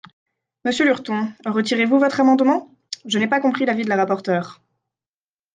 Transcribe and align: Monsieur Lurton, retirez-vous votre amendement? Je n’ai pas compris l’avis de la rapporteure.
Monsieur 0.65 0.85
Lurton, 0.87 1.31
retirez-vous 1.45 1.99
votre 1.99 2.21
amendement? 2.21 2.73
Je 3.05 3.19
n’ai 3.19 3.27
pas 3.27 3.39
compris 3.39 3.67
l’avis 3.67 3.83
de 3.83 3.89
la 3.89 3.97
rapporteure. 3.97 4.59